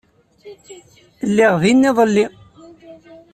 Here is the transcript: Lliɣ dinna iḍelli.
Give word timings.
Lliɣ 1.29 1.53
dinna 1.61 1.89
iḍelli. 1.93 2.25